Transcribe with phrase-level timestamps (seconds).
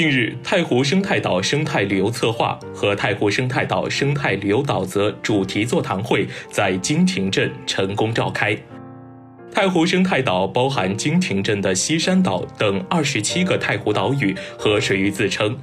[0.00, 8.56] 近日，太湖生态岛生态旅游策划和太湖生态岛生态旅游岛则主题座谈会在金亭镇成功召开。
[9.52, 15.54] 太湖生态岛包含金亭镇的西山岛等二十七个太湖岛屿和水域自称。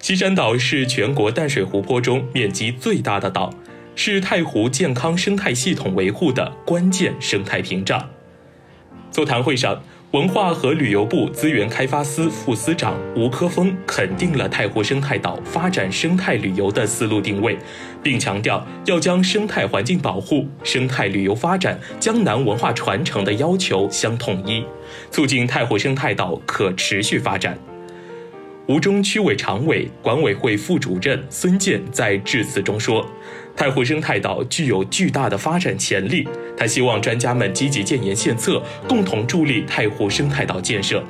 [0.00, 3.50] 西山岛是全国淡水湖泊中面积最大的岛，
[3.94, 8.10] 是太湖健康生态系统维护的关键生态屏障。
[9.10, 9.82] 座谈会上。
[10.12, 17.58] 文化和旅游部资源开发司副司长吴科峰肯定了太湖生态岛发展生态旅游的思路定位，
[18.02, 24.64] 并强调要将生态环境保护、生态旅游发展、江南文化传承的要求相统一，
[25.10, 27.58] 促进太湖生态岛可持续发展。
[28.68, 33.10] 吴中区委常委、管委会副主任孙健在致辞中说。
[33.56, 41.02] 太湖生态岛具有巨大的发展潜力，他希望专家们积极建言献策，共同助力太湖生态岛建设。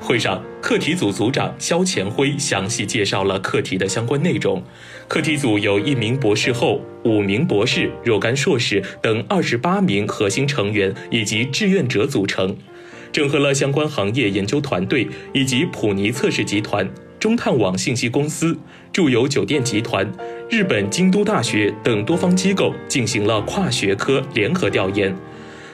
[0.00, 4.62] 会上，课题组组长肖前辉详细介绍了课题的相关内容。
[5.08, 12.56] 课题组由一名博士后、五名博士、若干硕士等二十八名核心成员以及志愿者组成，
[13.18, 16.88] 整合了相关行业研究团队以及普尼测试集团。
[17.18, 18.56] 中探网信息公司、
[18.92, 20.08] 住友酒店集团、
[20.48, 25.12] 日本京都大学等多方机构进行了跨学科联合调研。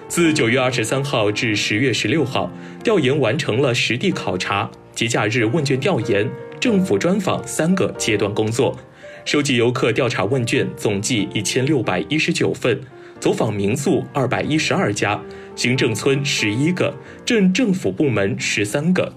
[0.08, 2.50] 自九月二十三号至十月十六号，
[2.82, 6.26] 调研完成了实地考察、节假日问卷调研、
[6.58, 8.74] 政府专访三个阶段工作，
[9.26, 12.80] 收集游客调查问卷总计一千六百一十九份，
[13.24, 15.18] 走访民宿二百一十二家，
[15.56, 16.94] 行政村十一个，
[17.24, 19.10] 镇政府部门十三个。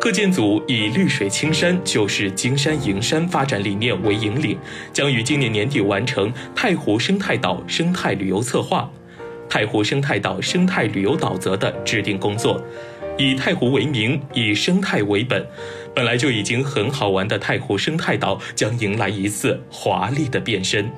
[0.00, 4.58] 课建组以“绿水青山就是金山银山”发展理念为引领，
[4.92, 8.90] 将于今年年底完成太湖生态岛生态旅游策划、
[9.48, 12.60] 太湖生态岛生态旅游导则的制定工作。
[13.16, 15.46] 以太湖为名，以生态为本，
[15.94, 20.90] 本来就已经很好玩的太湖生态岛将迎来一次华丽的变身。